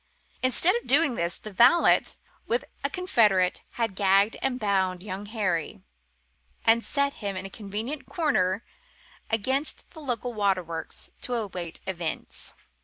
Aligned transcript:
Instead 0.41 0.75
of 0.77 0.87
doing 0.87 1.13
this, 1.13 1.37
the 1.37 1.53
valet, 1.53 2.01
with 2.47 2.65
a 2.83 2.89
confederate, 2.89 3.61
had 3.73 3.93
gagged 3.93 4.35
and 4.41 4.59
bound 4.59 5.03
young 5.03 5.27
Harry, 5.27 5.83
and 6.65 6.83
set 6.83 7.13
him 7.21 7.37
in 7.37 7.45
a 7.45 7.51
convenient 7.51 8.07
corner 8.07 8.63
against 9.29 9.87
the 9.91 9.99
local 9.99 10.33
waterworks 10.33 11.11
to 11.21 11.35
await 11.35 11.81
events. 11.85 12.55